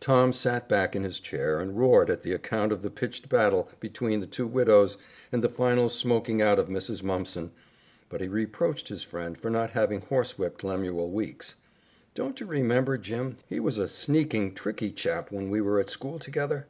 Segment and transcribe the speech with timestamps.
[0.00, 3.68] Tom sat back in his chair and roared at the account of the pitched battle
[3.78, 4.96] between the two widows
[5.30, 7.02] and the final smoking out of Mrs.
[7.02, 7.50] Mumpson,
[8.08, 11.56] but he reproached his friend for not having horsewhipped Lemuel Weeks.
[12.14, 16.18] "Don't you remember, Jim, he was a sneaking, tricky chap when we were at school
[16.18, 16.66] together?